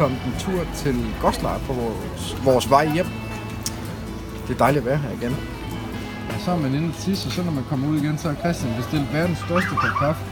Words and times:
Kommet 0.00 0.20
en 0.26 0.34
tur 0.38 0.66
til 0.76 1.14
Goslar 1.20 1.58
på 1.58 1.72
vores, 1.72 2.36
vores 2.44 2.70
vej 2.70 2.92
hjem. 2.92 3.06
Det 4.48 4.54
er 4.54 4.58
dejligt 4.58 4.82
at 4.82 4.86
være 4.86 4.96
her 4.96 5.10
igen. 5.10 5.36
Ja, 6.30 6.38
så 6.44 6.50
er 6.50 6.56
man 6.56 6.74
inde 6.74 6.92
til 6.92 7.02
sidst, 7.02 7.26
og 7.26 7.32
så 7.32 7.42
når 7.42 7.52
man 7.52 7.64
kommer 7.64 7.88
ud 7.88 7.96
igen, 7.96 8.18
så 8.18 8.28
har 8.28 8.34
Christian 8.34 8.74
bestilt 8.76 9.12
verdens 9.12 9.38
største 9.38 9.68
kop 9.68 9.98
kaffe. 9.98 10.22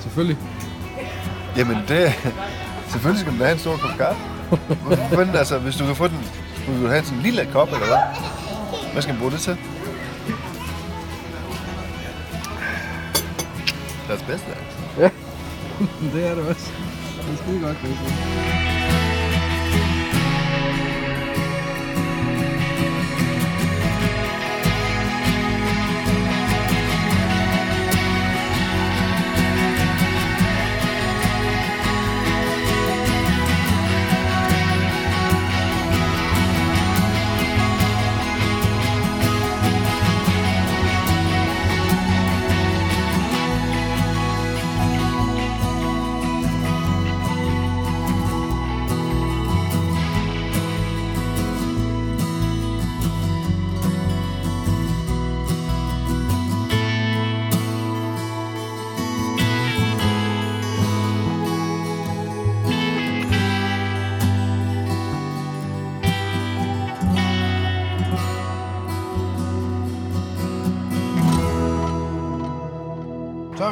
Selvfølgelig. 0.00 0.38
Jamen, 1.56 1.76
det... 1.88 2.12
Selvfølgelig 2.88 3.20
skal 3.20 3.32
man 3.32 3.42
have 3.42 3.52
en 3.52 3.58
stor 3.58 3.76
kop 3.76 3.96
kaffe. 3.98 4.22
Fanden, 5.16 5.36
altså, 5.36 5.58
hvis 5.58 5.76
du 5.76 5.86
kan 5.86 5.96
få 5.96 6.08
den... 6.08 6.18
Du 6.66 6.72
vil 6.72 6.90
have 6.90 7.04
sådan 7.04 7.18
en 7.18 7.22
lille 7.22 7.48
kop, 7.52 7.68
eller 7.68 7.86
hvad? 7.86 7.98
Hvad 8.92 9.02
skal 9.02 9.14
man 9.14 9.20
bruge 9.20 9.32
det 9.32 9.40
til? 9.40 9.56
Deres 14.08 14.22
bedste, 14.22 14.46
altså. 14.46 15.16
det 16.14 16.26
er 16.26 16.34
det 16.34 16.46
også. 16.48 16.72
Det 17.24 17.32
er 17.32 17.36
skide 17.36 17.60
godt, 17.60 17.76
Christian. 17.76 18.71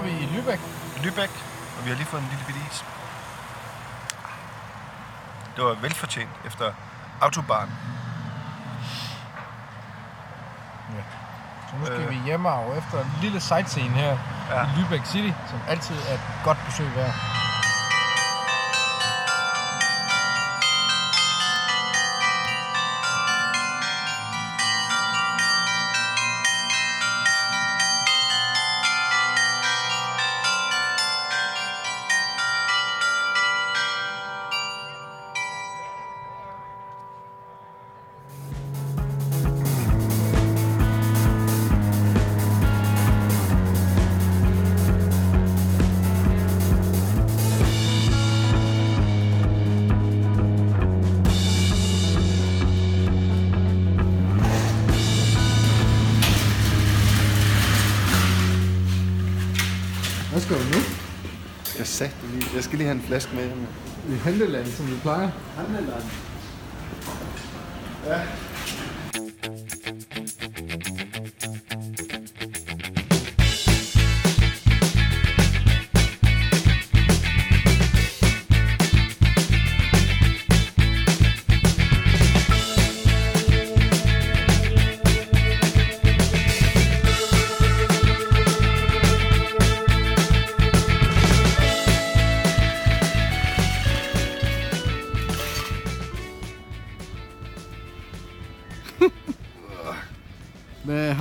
Er 0.00 0.04
vi 0.04 0.10
i 0.10 0.26
Lübeck. 0.26 0.60
Lübeck, 1.04 1.32
og 1.78 1.84
vi 1.84 1.88
har 1.90 1.96
lige 1.96 2.06
fået 2.06 2.22
en 2.22 2.28
lille 2.28 2.44
bitte 2.46 2.60
is. 2.70 2.84
Det 5.56 5.64
var 5.64 5.74
velfortjent 5.74 6.30
efter 6.44 6.72
Autobahn. 7.20 7.70
Så 11.70 11.76
nu 11.76 11.86
skal 11.86 12.00
Øh. 12.00 12.10
vi 12.10 12.18
hjemme 12.24 12.48
efter 12.78 12.98
en 13.00 13.12
lille 13.22 13.40
sightseeing 13.40 13.94
her 13.94 14.18
Ja. 14.50 14.58
ja. 14.60 14.62
i 14.62 14.66
Lübeck 14.76 15.04
City, 15.06 15.32
som 15.50 15.58
altid 15.68 15.96
er 16.08 16.14
et 16.14 16.20
godt 16.44 16.58
besøg 16.66 16.94
værd. 16.96 17.14
Det 62.04 62.30
lige. 62.32 62.46
Jeg 62.54 62.64
skal 62.64 62.78
lige 62.78 62.86
have 62.88 62.96
en 62.96 63.02
flaske 63.02 63.36
med. 63.36 63.50
I 64.08 64.14
Hendeland, 64.24 64.66
som 64.66 64.86
vi 64.86 64.94
plejer. 65.02 65.30
Hvad, 68.04 68.14
har 68.14 68.49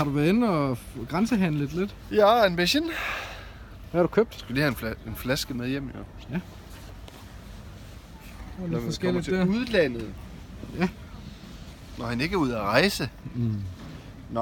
du 0.10 0.16
været 0.16 0.30
inde 0.30 0.50
og 0.50 0.78
grænsehandlet 1.10 1.74
lidt? 1.74 1.96
Ja, 2.12 2.46
en 2.46 2.56
mission. 2.56 2.84
Hvad 2.84 2.94
har 3.92 4.02
du 4.02 4.08
købt? 4.08 4.32
Jeg 4.34 4.40
skal 4.40 4.56
lige 4.56 4.64
have 4.64 4.70
en, 4.72 4.76
fla- 4.88 5.08
en 5.10 5.16
flaske 5.16 5.54
med 5.54 5.70
hjem, 5.70 5.84
jo. 5.84 6.00
Det 6.30 6.32
var 6.32 6.40
Når 8.58 8.62
lidt 8.62 8.72
man 8.72 8.72
kommer 8.72 8.88
forskelligt 8.92 9.26
til 9.26 9.34
der. 9.34 9.46
udlandet. 9.46 10.14
Ja. 10.80 10.88
Når 11.98 12.06
han 12.06 12.22
ikke 12.22 12.34
er 12.34 12.38
ude 12.38 12.56
at 12.58 12.62
rejse. 12.62 13.10
Mm. 13.36 13.56
Nå. 14.32 14.42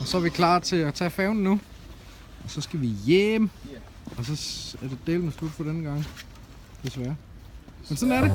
Og 0.00 0.06
så 0.06 0.16
er 0.16 0.20
vi 0.20 0.28
klar 0.28 0.58
til 0.58 0.76
at 0.76 0.94
tage 0.94 1.10
færgen 1.10 1.36
nu. 1.38 1.60
Og 2.44 2.50
så 2.50 2.60
skal 2.60 2.80
vi 2.80 2.86
hjem. 2.86 3.50
Og 4.18 4.24
så 4.24 4.36
s- 4.36 4.76
er 4.82 4.88
det 4.88 4.98
delen 5.06 5.32
slut 5.32 5.50
for 5.50 5.64
denne 5.64 5.88
gang. 5.90 6.06
Desværre. 6.84 7.16
Men 7.88 7.96
sådan 7.96 8.12
er 8.12 8.20
det. 8.20 8.32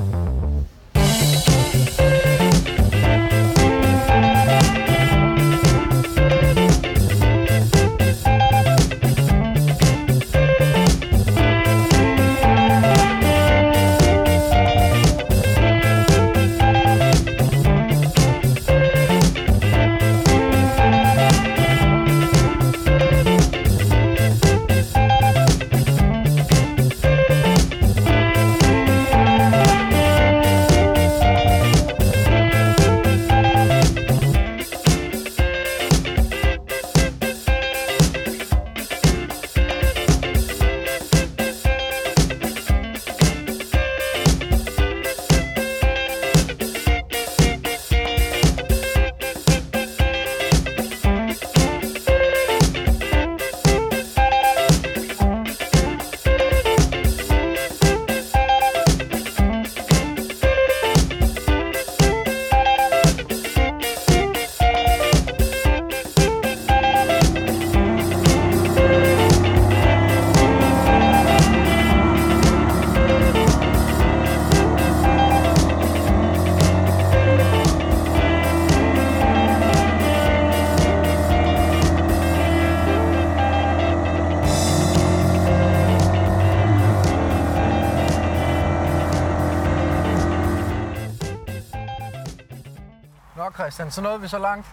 Christian, 93.74 93.90
så 93.90 94.00
nåede 94.02 94.20
vi 94.20 94.28
så 94.28 94.38
langt. 94.38 94.66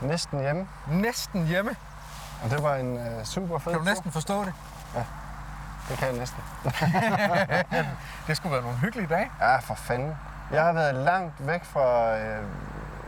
Næsten 0.00 0.40
hjemme. 0.40 0.68
Næsten 0.88 1.46
hjemme. 1.46 1.76
Og 2.44 2.50
det 2.50 2.62
var 2.62 2.74
en 2.74 2.98
øh, 2.98 3.24
super 3.24 3.58
fed 3.58 3.72
Kan 3.72 3.78
du 3.80 3.84
tur. 3.84 3.90
næsten 3.90 4.12
forstå 4.12 4.44
det? 4.44 4.52
Det 5.88 5.98
kan 5.98 6.08
jeg 6.08 6.16
næsten. 6.16 6.42
Det 8.26 8.36
skulle 8.36 8.52
være 8.52 8.62
nogle 8.62 8.78
hyggelige 8.78 9.06
dage. 9.06 9.30
Ja, 9.40 9.56
for 9.56 9.74
fanden. 9.74 10.16
Jeg 10.52 10.64
har 10.64 10.72
været 10.72 10.94
langt 10.94 11.46
væk 11.46 11.64
fra 11.64 12.16
øh, 12.18 12.44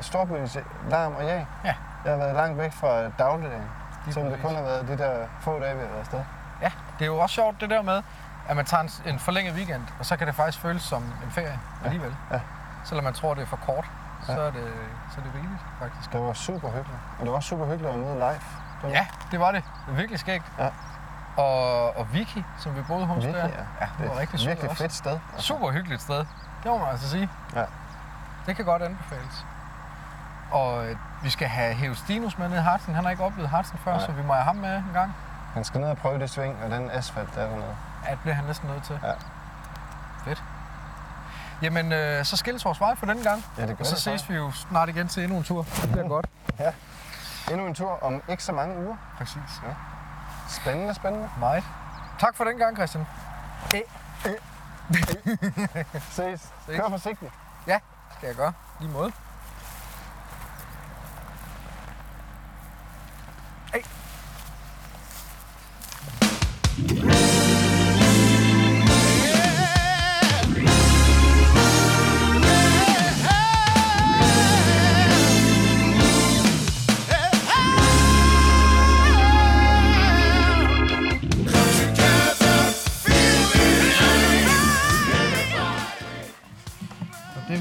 storbyens 0.01 0.59
larm 0.91 1.15
og 1.15 1.25
jag. 1.25 1.47
Ja. 1.65 1.75
Jeg 2.05 2.13
har 2.13 2.19
været 2.19 2.35
langt 2.35 2.59
væk 2.59 2.73
fra 2.73 3.09
dagligdagen. 3.09 3.71
Lige 4.05 4.15
Selvom 4.15 4.33
det 4.33 4.43
kun 4.43 4.55
har 4.55 4.63
været 4.63 4.89
de 4.89 4.99
der 4.99 5.27
få 5.41 5.59
dage, 5.61 5.75
vi 5.75 5.81
har 5.81 5.89
været 5.89 6.01
afsted. 6.01 6.21
Ja, 6.63 6.73
det 6.99 7.05
er 7.05 7.07
jo 7.07 7.19
også 7.19 7.35
sjovt 7.35 7.61
det 7.61 7.71
der 7.71 7.83
med, 7.83 8.03
at 8.49 8.57
man 8.57 8.65
tager 8.65 8.83
en, 8.83 8.91
en 9.07 9.19
forlænget 9.19 9.55
weekend, 9.55 9.83
og 9.99 10.07
så 10.07 10.17
kan 10.17 10.27
det 10.27 10.35
faktisk 10.35 10.63
føles 10.63 10.83
som 10.83 11.03
en 11.03 11.31
ferie 11.31 11.59
alligevel. 11.85 12.17
Ja. 12.33 12.41
Selvom 12.85 13.05
man 13.05 13.15
tror, 13.15 13.35
det 13.35 13.43
er 13.43 13.47
for 13.47 13.57
kort, 13.67 13.85
så 14.23 14.33
Ja. 14.33 14.39
er 14.39 14.51
det, 14.51 14.73
så 15.13 15.21
er 15.21 15.25
det 15.25 15.33
rigeligt 15.35 15.63
faktisk. 15.79 16.13
Det 16.13 16.21
var 16.21 16.33
super 16.33 16.69
hyggeligt. 16.69 17.01
Og 17.19 17.21
det 17.21 17.29
var 17.31 17.37
også 17.37 17.49
super 17.49 17.67
hyggeligt 17.67 17.95
at 17.95 17.99
møde 18.01 18.15
live. 18.15 18.41
Det 18.83 18.91
Ja, 18.91 19.07
det 19.31 19.41
var 19.41 19.53
det. 19.53 19.63
Det 19.65 19.87
var 19.87 19.95
virkelig 19.95 20.21
skægt. 20.21 20.45
Ja. 20.59 20.69
Og, 21.43 21.97
og 21.97 22.13
Vicky, 22.13 22.43
som 22.59 22.77
vi 22.77 22.83
boede 22.83 23.07
hos 23.07 23.25
Virkelig, 23.25 23.43
der. 23.43 23.49
ja. 23.49 23.65
ja 23.81 23.87
det 23.99 24.09
var 24.09 24.15
et 24.15 24.19
rigtig 24.21 24.49
virkelig 24.49 24.71
også. 24.71 24.83
fedt 24.83 24.93
sted. 24.93 25.19
Altså, 25.33 25.47
Super 25.47 25.71
hyggeligt 25.71 26.03
sted. 26.03 26.19
Det 26.19 26.27
må 26.67 26.79
man 26.79 26.89
altså 26.89 27.11
sige. 27.11 27.29
Ja. 27.55 27.65
Det 28.47 28.57
kan 28.57 28.65
godt 28.65 28.83
anbefales. 28.83 29.47
Og 30.51 30.87
øh, 30.89 30.97
vi 31.23 31.31
skal 31.31 31.49
have 31.49 31.75
hævet 31.75 31.97
Stinus 31.99 32.39
med 32.39 32.49
ned 32.49 32.57
i 32.59 32.61
Hartsen. 32.61 32.95
Han 32.95 33.05
har 33.05 33.11
ikke 33.11 33.25
oplevet 33.25 33.51
Hartsen 33.51 33.79
før, 33.79 33.93
Nej. 33.93 34.01
så 34.07 34.13
vi 34.13 34.23
må 34.23 34.33
have 34.33 34.45
ham 34.45 34.57
med 34.57 34.77
en 34.77 34.91
gang. 34.93 35.15
Han 35.55 35.65
skal 35.65 35.81
ned 35.81 35.91
og 35.91 35.97
prøve 35.97 36.19
det 36.19 36.31
sving 36.31 36.57
og 36.65 36.71
den 36.71 36.91
asfalt, 36.91 37.35
der 37.35 37.41
er 37.41 37.49
dernede. 37.49 37.77
Ja, 38.07 38.11
det 38.11 38.19
bliver 38.21 38.35
han 38.35 38.45
næsten 38.45 38.69
nødt 38.71 38.83
til. 38.83 38.99
Ja. 39.03 39.13
Jamen, 41.63 41.93
øh, 41.93 42.25
så 42.25 42.37
skilles 42.37 42.65
vores 42.65 42.81
vej 42.81 42.95
for 42.95 43.07
den 43.07 43.23
gang. 43.23 43.45
Ja, 43.59 43.67
det 43.67 43.77
gør 43.77 43.83
Og 43.83 43.87
så 43.87 43.95
det 43.95 44.03
ses 44.03 44.31
vi 44.31 44.35
jo 44.35 44.51
snart 44.53 44.89
igen 44.89 45.09
til 45.09 45.23
endnu 45.23 45.39
en 45.39 45.45
tur. 45.45 45.63
Det 45.83 45.91
bliver 45.93 46.09
godt. 46.09 46.27
Endnu 47.51 47.67
en 47.67 47.75
tur 47.75 47.99
om 48.03 48.23
ikke 48.29 48.45
så 48.45 48.53
mange 48.53 48.87
uger. 48.87 48.97
Præcis. 49.19 49.61
Spændende, 50.49 50.95
spændende. 50.95 51.29
Meget. 51.39 51.65
Tak 52.21 52.37
for 52.37 52.45
den 52.45 52.59
gang, 52.59 52.77
Christian. 52.77 53.07
Ses. 56.11 56.53
Kør 56.77 56.89
forsigtigt. 56.89 57.33
Skal 58.19 58.27
jeg 58.27 58.37
gøre. 58.37 58.53
Lige 58.81 58.91
måde. 58.93 59.13
Hey. 63.75 63.81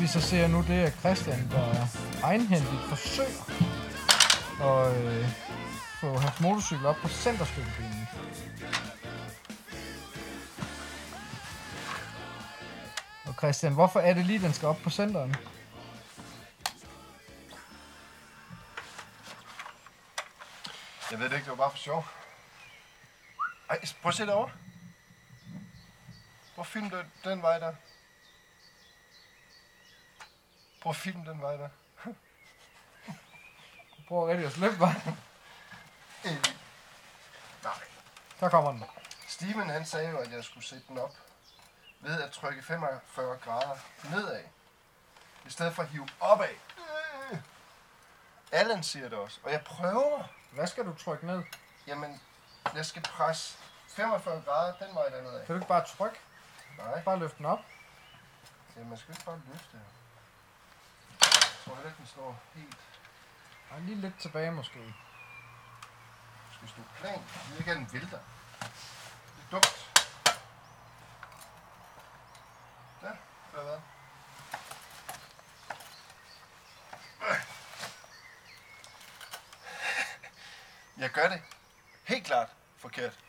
Vi 0.06 0.10
så 0.10 0.22
ser 0.22 0.48
nu, 0.48 0.62
det 0.62 0.84
er 0.84 0.90
Christian, 0.90 1.52
der 1.52 1.88
egenhændigt 2.24 2.82
forsøger 2.90 3.44
at 4.62 5.06
øh, 5.06 5.28
få 6.02 6.18
hans 6.18 6.40
motorcykel 6.40 6.86
op 6.86 6.96
på 6.96 7.08
centerstøttebilen. 7.08 8.08
Og 13.26 13.34
Christian, 13.34 13.74
hvorfor 13.74 14.00
er 14.00 14.14
det 14.14 14.26
lige, 14.26 14.40
den 14.40 14.54
skal 14.54 14.68
op 14.68 14.78
på 14.84 14.90
centeren? 14.90 15.36
Jeg 21.12 21.20
ved 21.20 21.30
det 21.30 21.36
ikke, 21.36 21.46
det 21.46 21.50
var 21.50 21.56
bare 21.56 21.72
for 21.72 21.78
sjov. 21.78 22.06
Ej, 23.70 23.80
prøv 24.02 24.10
at 24.10 24.16
se 24.16 24.26
derovre. 24.26 24.52
Hvor 26.56 26.64
at 26.64 27.06
den 27.24 27.42
vej 27.42 27.60
der. 27.60 27.74
Prøv 30.86 30.90
at 30.90 30.96
filme 30.96 31.26
den 31.32 31.42
vej 31.42 31.56
der. 31.58 31.70
Prøver 34.08 34.28
rigtig 34.30 34.46
at 34.46 34.52
slippe 34.54 34.78
mig. 34.78 34.96
Øh, 36.26 36.46
Nej. 37.64 37.74
Så 38.40 38.50
kommer 38.50 38.72
den. 38.72 38.84
Steven 39.28 39.70
han 39.70 39.86
sagde 39.86 40.10
jo, 40.10 40.18
at 40.18 40.32
jeg 40.32 40.44
skulle 40.44 40.66
sætte 40.66 40.84
den 40.88 40.98
op 40.98 41.16
ved 42.00 42.22
at 42.22 42.32
trykke 42.32 42.64
45 42.64 43.38
grader 43.38 43.76
nedad. 44.12 44.44
I 45.46 45.50
stedet 45.50 45.74
for 45.76 45.84
at 45.84 45.90
hive 45.90 46.08
opad. 46.20 46.50
Øh. 47.32 47.38
Allan 48.52 48.84
siger 48.84 49.10
det 49.10 49.18
også, 49.18 49.40
og 49.44 49.52
jeg 49.52 49.62
prøver. 49.62 50.24
Hvad 50.52 50.68
skal 50.68 50.86
du 50.86 50.94
trykke 50.96 51.26
ned? 51.26 51.44
Jamen, 51.88 52.22
jeg 52.76 52.86
skal 52.86 53.02
presse 53.02 53.58
45 53.88 54.42
grader 54.46 54.74
den 54.86 54.96
vej 54.96 55.10
dernede 55.10 55.40
af. 55.40 55.46
Kan 55.46 55.56
du 55.56 55.60
ikke 55.60 55.68
bare 55.68 55.86
trykke? 55.86 56.20
Nej, 56.78 57.02
Bare 57.04 57.20
løfte 57.20 57.38
den 57.38 57.46
op? 57.46 57.60
ja, 58.78 58.84
man 58.84 58.98
skal 58.98 59.12
ikke 59.14 59.26
bare 59.26 59.42
løfte 59.52 59.68
her. 59.72 59.80
Tror 61.66 61.76
heller 61.76 61.90
ikke, 61.90 61.98
den 61.98 62.08
står 62.08 62.42
helt. 62.54 62.78
Ej, 63.72 63.80
lige 63.80 64.02
lidt 64.02 64.20
tilbage 64.20 64.52
måske. 64.52 64.96
Skal 66.54 66.70
stå 66.70 66.82
plan. 66.96 67.14
Jeg 67.14 67.50
vil 67.50 67.58
ikke 67.58 67.72
have 67.72 67.80
den 67.80 67.94
vælter. 67.94 68.20
Det 69.36 69.44
er 69.46 69.50
dumt. 69.52 69.92
Der, 73.02 73.16
der 73.54 73.64
hvad? 73.64 73.80
Jeg 80.98 81.10
gør 81.10 81.30
det 81.30 81.42
helt 82.04 82.26
klart 82.26 82.50
forkert. 82.78 83.20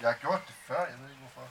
Jeg 0.00 0.08
har 0.08 0.18
gjort 0.18 0.46
det 0.46 0.54
før, 0.66 0.86
jeg 0.86 0.98
ved 0.98 1.10
ikke 1.10 1.20
hvorfor. 1.20 1.50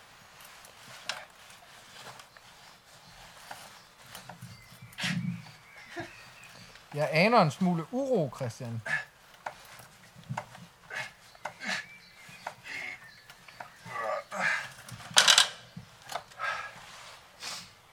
Jeg 6.95 7.09
aner 7.11 7.41
en 7.41 7.51
smule 7.51 7.93
uro, 7.93 8.33
Christian. 8.35 8.81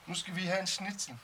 Nu 0.05 0.15
skal 0.15 0.35
vi 0.35 0.45
have 0.45 0.59
en 0.59 0.67
snitsel. 0.67 1.17